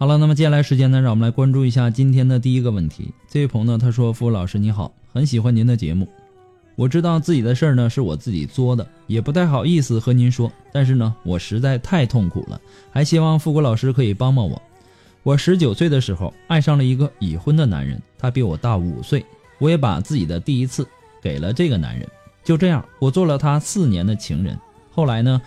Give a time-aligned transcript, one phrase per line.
[0.00, 3.12] 好了，那么接下来时间呢，让我们来关注一下今天的第一个问题。
[3.28, 6.08] 这位朋友呢，他说：“付老师你好，很喜欢您的节目。
[6.74, 10.50] 我知道自己的事儿呢是我自己作的，也不太好意思和您说。
[10.72, 12.58] 但是呢，我实在太痛苦了，
[12.90, 14.62] 还希望富国老师可以帮帮我。
[15.22, 19.22] 我十九岁的时候爱上了一个已婚的男人，他比我大五岁。
[19.58, 20.88] 我也把自己的第一次
[21.20, 22.08] 给了这个男人。
[22.42, 24.58] 就这样，我做了他四年的情人。
[24.90, 25.42] 后来呢，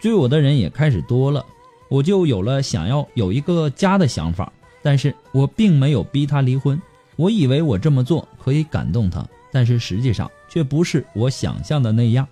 [0.00, 1.46] 追我的人也开始多了。”
[1.94, 6.80] 我就有了想要有一个家的想法，但是我并没有逼他离婚。
[7.14, 12.26] 我以为我这么做可以感动他，但是实际上却不是我想象的那样。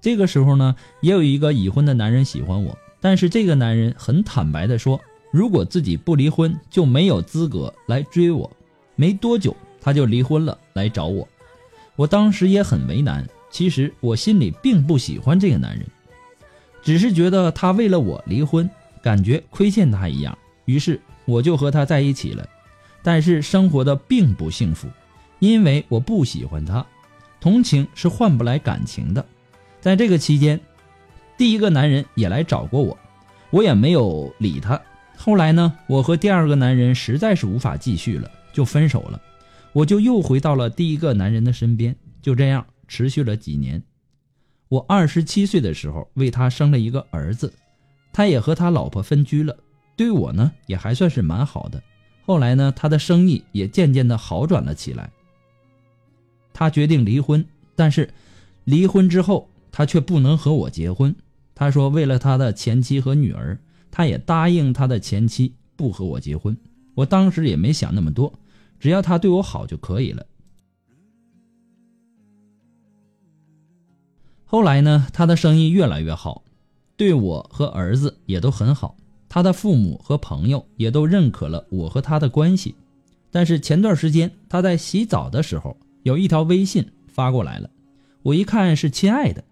[0.00, 4.98] 这个时候呢，也有一个已婚的男人喜欢我，但是这个男人很坦白的说，
[5.30, 8.50] 如果自己不离婚，就没有资格来追我。
[8.96, 11.28] 没多久，他就离婚了，来找我。
[11.94, 15.86] 我当时也很为难，其实我心里并不喜欢这个男人。
[16.82, 18.68] 只是觉得他为了我离婚，
[19.02, 22.46] 感觉亏欠他一样，于是我就和他在一起了。
[23.02, 24.88] 但是生活的并不幸福，
[25.38, 26.84] 因为我不喜欢他，
[27.40, 29.24] 同情是换不来感情的。
[29.80, 30.60] 在这个期间，
[31.36, 32.96] 第一个男人也来找过我，
[33.50, 34.80] 我也没有理他。
[35.16, 39.20] 后来呢，我和第二个男人实在是无法继续了，就分手了。
[39.72, 43.82] 我就又回到了第一个男人的身边，就这样持续了几年。
[44.72, 47.52] 我二十七岁的时候为他生了一个儿子，
[48.10, 49.54] 他也和他老婆分居了，
[49.96, 51.82] 对我呢也还算是蛮好的。
[52.24, 55.10] 后来呢，他的生意也渐渐的好转了起来。
[56.54, 57.44] 他决定离婚，
[57.76, 58.08] 但是
[58.64, 61.14] 离婚之后他却不能和我结婚。
[61.54, 63.58] 他说为了他的前妻和女儿，
[63.90, 66.56] 他也答应他的前妻不和我结婚。
[66.94, 68.32] 我当时也没想那么多，
[68.80, 70.24] 只要他对我好就可以了。
[74.52, 76.42] 后来呢，他的生意越来越好，
[76.98, 78.94] 对我和儿子也都很好。
[79.26, 82.74] 他的父母和朋友也都认可了我和他的关系。
[83.30, 87.70] 但是前段时间他在洗澡的时候，有一条微信发过来了，
[88.20, 89.42] 我一看是亲爱的，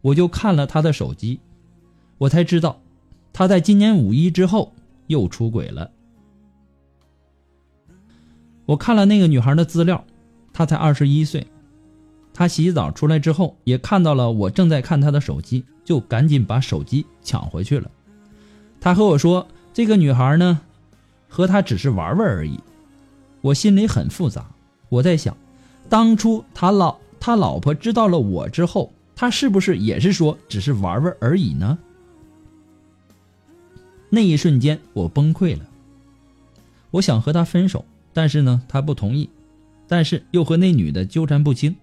[0.00, 1.38] 我就看了他的手机，
[2.16, 2.80] 我才知道
[3.34, 4.72] 他在今年五一之后
[5.08, 5.90] 又出轨了。
[8.64, 10.02] 我看了那个女孩的资料，
[10.54, 11.46] 她才二十一岁。
[12.38, 17.90] 他洗澡出来之后，也看到了我正在看他的手机，就赶紧把手机抢回去了。
[18.78, 20.60] 他和我说：“这个女孩呢，
[21.28, 22.60] 和他只是玩玩而已。”
[23.40, 24.50] 我心里很复杂，
[24.90, 25.34] 我在想，
[25.88, 31.78] 当初他老他老婆知道了我之后，他是不是也是说只是玩玩而已呢？
[34.10, 35.64] 那一瞬间，我崩溃了。
[36.90, 39.30] 我想和他分手，但是呢，他不同意，
[39.88, 41.74] 但是又和那女的纠缠不清。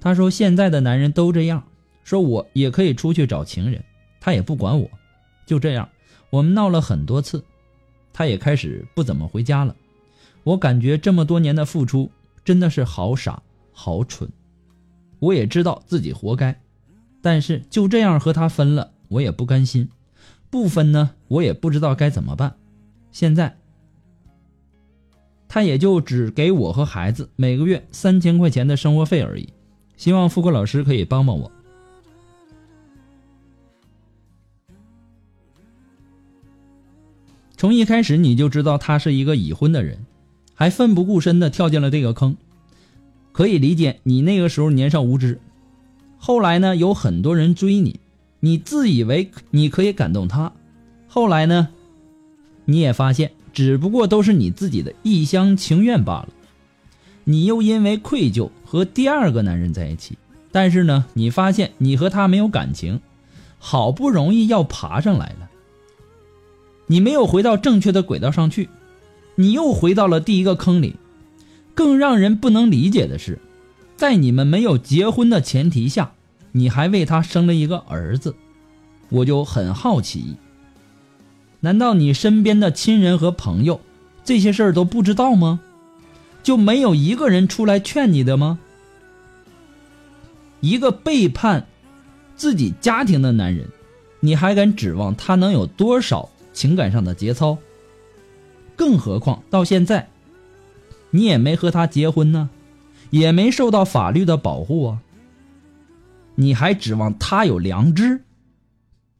[0.00, 1.62] 他说：“现在的男人都这样，
[2.04, 3.84] 说我也可以出去找情人，
[4.20, 4.88] 他也不管我。
[5.46, 5.88] 就这样，
[6.30, 7.44] 我们闹了很多次，
[8.12, 9.76] 他也开始不怎么回家了。
[10.42, 12.10] 我感觉这么多年的付出，
[12.44, 13.42] 真的是好傻
[13.72, 14.30] 好蠢。
[15.18, 16.58] 我也知道自己活该，
[17.20, 19.88] 但是就这样和他分了，我也不甘心。
[20.48, 22.56] 不分呢，我也不知道该怎么办。
[23.12, 23.58] 现在，
[25.46, 29.52] 他也就只给我和孩子每个月三千块钱的生活费而已。
[30.00, 31.52] 希望富贵老师可以帮帮我。
[37.54, 40.06] 从一开始你就知道他是一个已婚的人，
[40.54, 42.34] 还奋不顾身的跳进了这个坑，
[43.32, 45.38] 可以理解你那个时候年少无知。
[46.16, 48.00] 后来呢，有很多人追你，
[48.40, 50.50] 你自以为你可以感动他，
[51.08, 51.68] 后来呢，
[52.64, 56.28] 你也发现只不过都是你自己的一厢情愿罢了。
[57.30, 60.18] 你又因为愧疚和第二个男人在一起，
[60.50, 63.00] 但是呢，你发现你和他没有感情，
[63.60, 65.48] 好不容易要爬上来了。
[66.88, 68.68] 你没有回到正确的轨道上去，
[69.36, 70.96] 你又回到了第一个坑里。
[71.72, 73.38] 更让人不能理解的是，
[73.96, 76.14] 在你们没有结婚的前提下，
[76.50, 78.34] 你还为他生了一个儿子。
[79.08, 80.34] 我就很好奇，
[81.60, 83.80] 难道你身边的亲人和朋友
[84.24, 85.60] 这些事儿都不知道吗？
[86.42, 88.58] 就没有一个人出来劝你的吗？
[90.60, 91.66] 一个背叛
[92.36, 93.68] 自己家庭的男人，
[94.20, 96.30] 你还敢指望他能有多少？
[96.52, 97.56] 情感上的节操，
[98.76, 100.08] 更何况到现在，
[101.10, 102.50] 你也没和他结婚呢，
[103.10, 105.00] 也没受到法律的保护啊。
[106.34, 108.24] 你还指望他有良知？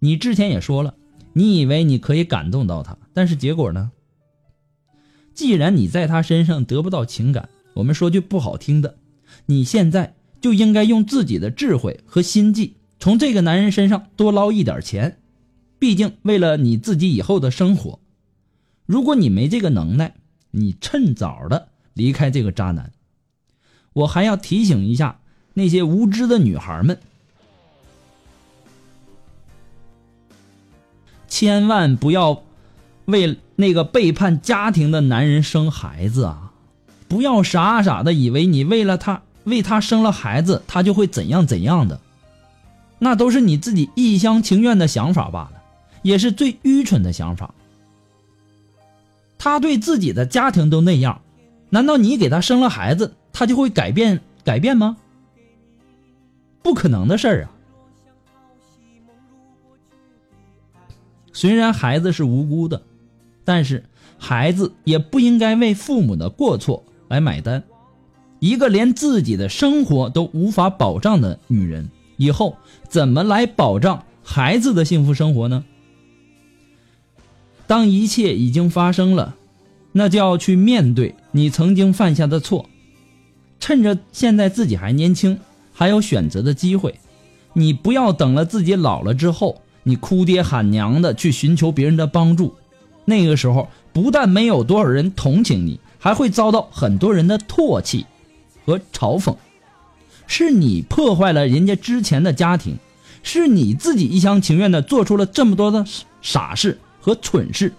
[0.01, 0.95] 你之前也说了，
[1.33, 3.93] 你以为你可以感动到他，但是结果呢？
[5.41, 8.99] 既然你在他身上得不到情感，我们说句不好听的，
[9.47, 15.17] 你现在就应该用自己的智慧和心计，从这个男人身上多捞一点钱。
[15.79, 18.01] 毕竟，为了你自己以后的生活，
[18.85, 20.15] 如果你没这个能耐，
[20.51, 22.93] 你趁早的离开这个渣男。
[23.95, 25.23] 我还要提醒一下
[25.55, 27.01] 那些无知的女孩们，
[31.29, 32.43] 千万不要
[33.07, 36.53] 为那个背叛家庭的男人生孩子啊！
[37.09, 42.01] 不要傻傻的以为你为了他为他生了孩子，他就会怎样怎样的，
[42.99, 45.53] 那都是你自己一厢情愿的想法罢了。
[46.03, 47.53] 也是最愚蠢的想法。
[49.37, 51.21] 他对自己的家庭都那样，
[51.69, 54.97] 难道你给他生了孩子，他就会改变改变吗？
[56.63, 57.51] 不可能的事儿啊！
[61.33, 62.83] 虽然孩子是无辜的，
[63.45, 63.85] 但是
[64.19, 67.63] 孩子也不应该为父母的过错来买单。
[68.39, 72.57] 一个连自己的生活都无法保障的女人，以后
[72.89, 75.65] 怎么来保障孩子的幸福生活呢？
[77.67, 79.37] 当一切已经发生了，
[79.93, 82.69] 那就要去面对你曾经犯下的错。
[83.59, 85.39] 趁着现在自己还年轻，
[85.73, 86.99] 还有选择的机会，
[87.53, 92.55] 你不要等了自己老了之后，你哭爹喊娘的去寻求别人的帮助。
[93.05, 98.07] 那个时候，不但没有多少人同情你，还会遭到很多人的唾弃
[98.65, 99.37] 和嘲讽。
[100.27, 102.77] 是你破坏了人家之前的家庭，
[103.23, 105.85] 是你自己一厢情愿的做出了这么多的
[106.23, 106.79] 傻事。
[107.03, 107.73] 和蠢事，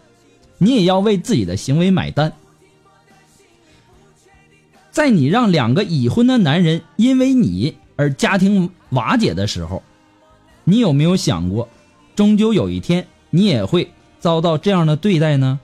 [0.57, 2.33] 你也要为自己的行为买单。
[4.89, 9.83] 在你让两个已婚的男人因为你而家庭瓦解的时候，
[10.63, 11.69] 你有没有想过，
[12.15, 15.59] 终究有一天你也会遭到这样的对待呢？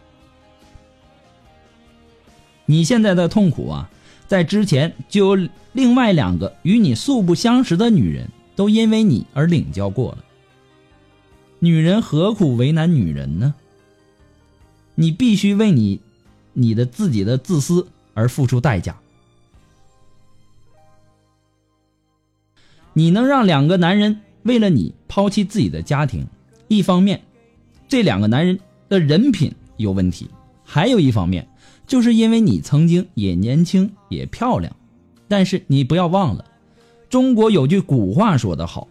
[2.66, 3.90] 你现在的痛苦啊，
[4.28, 10.26] 在之前就有另外两个与你素不相识的女人都因为你而领教过了。
[11.60, 13.56] 女人何苦为难女人呢？
[14.96, 16.02] 你必须为你、
[16.54, 18.98] 你的自己的自私而付出代价。
[22.94, 26.28] 你能让两个男人为了你抛弃自己的家庭，
[26.68, 27.22] 一方面，
[27.88, 30.28] 这两个男人的人品有问题；
[30.64, 31.48] 还有一方面，
[31.86, 34.76] 就是因为你曾经也年轻也漂亮。
[35.28, 36.46] 但是你不要忘了，
[37.10, 38.88] 中国有句古话说得好。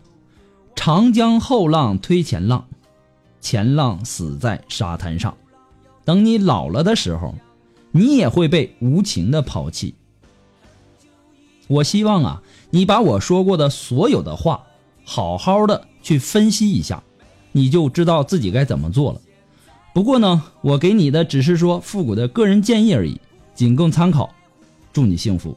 [0.75, 2.67] 长江后浪推前浪，
[3.41, 5.35] 前浪死在沙滩上。
[6.05, 7.35] 等你老了的时候，
[7.91, 9.95] 你也会被无情的抛弃。
[11.69, 14.65] 我希望啊，你把我说过的所有的话，
[15.05, 17.03] 好好的去分析一下，
[17.57, 19.21] 你就知道自己该怎么做了。
[19.95, 23.19] 不过呢，我给你的只是说复古的个人建议而已，
[23.55, 24.31] 仅供参考。
[24.93, 25.57] 祝你幸福。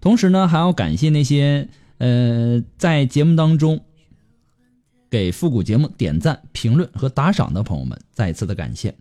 [0.00, 3.80] 同时呢，还要感谢那些呃在节目当中
[5.10, 8.94] 给复古节目点赞、评论和打赏的朋友们，再次的感谢。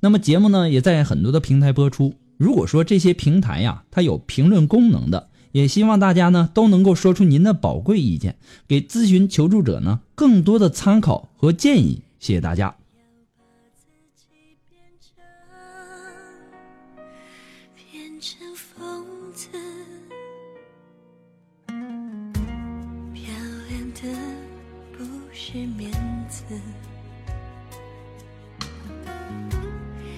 [0.00, 2.14] 那么节目呢，也在很多的平台播出。
[2.36, 8.36] 如果说这些平台呀，它有评论功能的，也希望大家呢都能够说出您的宝贵意见，
[8.68, 12.02] 给咨询求助者呢更多的参考和建议。
[12.20, 12.76] 谢谢大家。
[25.50, 25.90] 是面
[26.28, 26.44] 子，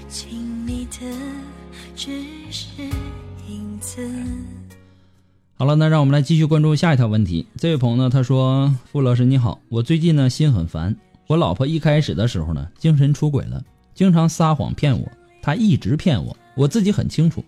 [0.09, 1.07] 亲密的
[1.95, 2.11] 只
[2.51, 2.67] 是
[3.49, 4.11] 影子
[5.57, 7.47] 好了，那让我们来继续关注下一条问题。
[7.57, 10.97] 这位朋友呢，他说：“傅老师你好，我最近呢心很烦。
[11.29, 13.63] 我老婆一开始的时候呢，精神出轨了，
[13.95, 15.07] 经常撒谎骗我。
[15.41, 17.45] 她一直骗我，我自己很清楚。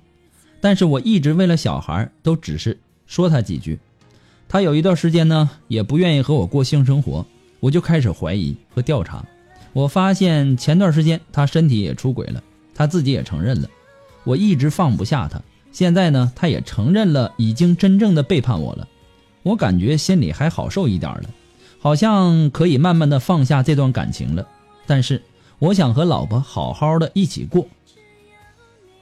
[0.60, 3.80] 但是我一直为了小孩，都只是说她几句。
[4.48, 7.26] 她有一段时间呢，也不愿意和我过性生活，
[7.62, 9.24] 我就开始怀疑和调查。
[9.72, 12.42] 我发现前段时间他身体也出轨了，
[12.74, 13.68] 他自己也承认了。
[14.24, 15.40] 我一直放不下他。”
[15.70, 18.86] 现在呢，他也承认了已经真正的背叛我了，
[19.44, 21.30] 我感觉心里还好受一点了，
[21.78, 24.46] 好像可以慢慢的放下这段感情了。
[24.86, 25.22] 但是
[25.58, 27.66] 我想和老婆好好的一起过。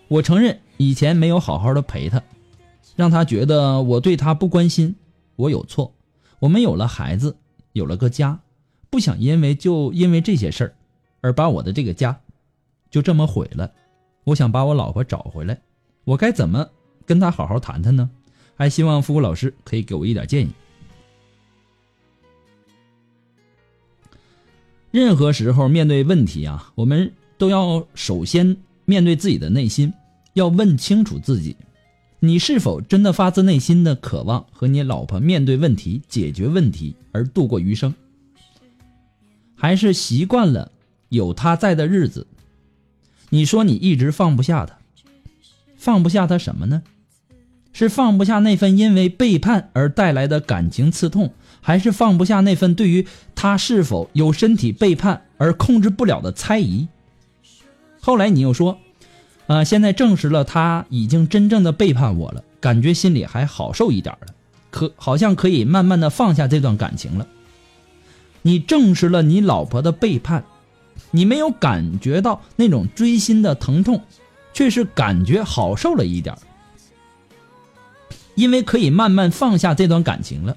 [0.06, 2.22] 我承认以前没有好好的陪她，
[2.94, 4.94] 让她觉得我对她不关心，
[5.34, 5.92] 我有错。
[6.38, 7.34] 我们有了孩子，
[7.72, 8.38] 有了个家，
[8.90, 10.74] 不想因为就因为这些事儿，
[11.20, 12.20] 而把我的这个家
[12.90, 13.72] 就这么毁了。
[14.24, 15.58] 我想把我老婆找回来。
[16.04, 16.68] 我该怎么
[17.06, 18.10] 跟他好好谈谈呢？
[18.56, 20.50] 还希望复古老师可以给我一点建议。
[24.90, 29.92] 任何时候面对问题啊，我们都要首先面对自己的内心，
[30.34, 31.56] 要问清楚自己：
[32.18, 37.94] 你是否真的发自内心的渴望和你老婆面对问题、解决问题而度过余生，
[39.60, 40.72] 还是习惯了
[41.10, 42.26] 有他在的日子？
[43.28, 44.78] 你说你一直放不下他。
[45.76, 46.82] 放不下他什么呢？
[47.74, 56.88] 是放不下那份因为背叛而带来的感情刺痛，还是放不下那份对于他是否有身体背叛而控制不了的猜疑？
[58.00, 58.78] 后来你又说，
[59.46, 64.34] 啊，现在证实了他已经真正的背叛我了，感觉心里还好受一点了，
[64.70, 67.26] 可好像可以慢慢的放下这段感情了。
[68.42, 70.44] 你证实了你老婆的背叛，
[71.10, 74.02] 你没有感觉到那种锥心的疼痛。
[74.52, 76.36] 却是感觉好受了一点
[78.34, 80.56] 因为可以慢慢放下这段感情了。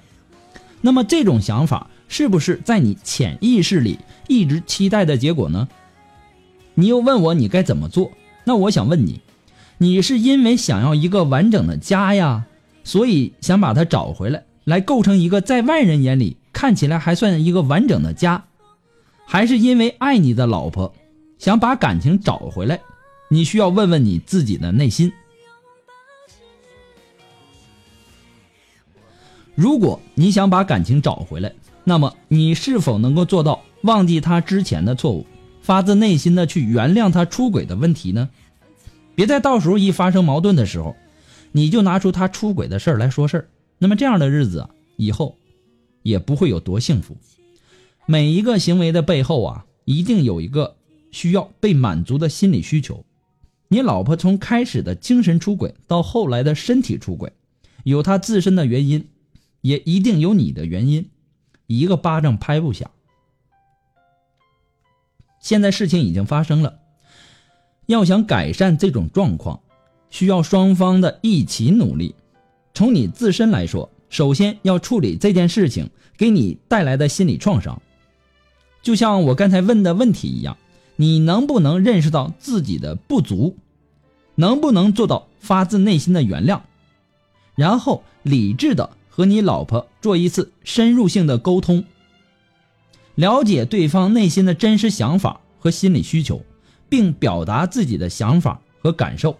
[0.80, 5.68] 那么这种想法是不是在你潜意识里一直期待的结果呢？
[6.74, 8.10] 你又问我你该怎么做？
[8.42, 9.20] 那我想问你，
[9.78, 12.46] 你是因为想要一个完整的家呀，
[12.82, 18.44] 所以想把它找回来，来构成一个在外人眼里看起来还算一个完整的家，
[19.26, 20.94] 还是因为爱你的老婆，
[21.38, 22.80] 想把感情找回来？
[23.28, 25.12] 你需要问问你自己的内心。
[29.54, 31.52] 如果你想把感情找回来，
[31.84, 35.26] 那么你是否能够做到忘记他之前的错误，
[35.62, 38.30] 发自内心的去原谅他出轨的问题呢？
[39.14, 40.96] 别在到时候一发生矛盾的时候，
[41.52, 43.48] 你就拿出他出轨的事儿来说事儿。
[43.78, 45.36] 那么这样的日子啊，以后
[46.04, 47.16] 也不会有多幸福。
[48.06, 50.76] 每一个行为的背后啊，一定有一个
[51.10, 53.04] 需要被满足的心理需求。
[53.68, 57.32] 你老婆从开始的精神出轨到后来的身体出轨，
[57.82, 59.08] 有她自身的原因，
[59.62, 61.08] 也一定有你的原因，
[61.66, 62.90] 一个巴掌拍不响。
[65.40, 66.80] 现在事情已经发生了，
[67.86, 69.60] 要想改善这种状况，
[70.10, 72.14] 需要双方的一起努力。
[72.74, 77.82] 从你自身来说，首先要处理这件事情给你带来的心理创伤，
[78.80, 80.56] 就像我刚才问的问题一样。
[80.94, 83.56] 你能不能认识到自己的不足？
[84.36, 86.60] 能不能做到发自内心的原谅？
[87.56, 91.82] 然后理智的和你老婆做一次深入性的沟通，
[93.16, 96.44] 了解对方内心的真实想法和心理需求，
[96.88, 99.36] 并表达自己的想法和感受，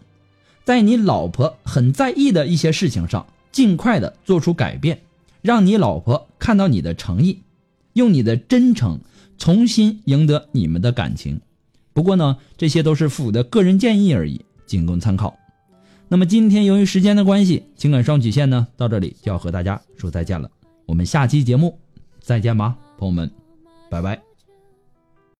[0.64, 3.24] 在你老婆很在意的一些事情上
[3.54, 5.00] 尽快的做出改变，
[5.40, 7.38] 让你老婆看到你的诚意，
[7.92, 8.98] 用你的真诚
[9.38, 11.40] 重新赢得你们的感情。
[11.92, 15.38] 不过呢，这些都是父母的个人建议而已，仅供参考。
[16.08, 20.50] 那么今天由于时间的关系，情感双曲线呢到这里就要和大家说再见了。
[20.86, 21.78] 我们下期节目
[22.20, 23.30] 再见吧，朋友们，
[23.88, 24.33] 拜拜。